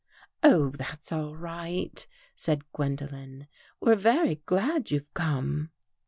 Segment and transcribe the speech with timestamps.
[0.43, 3.45] "Oh, that's all right," said Gwendolen."
[3.79, 5.69] We're very glad you've come."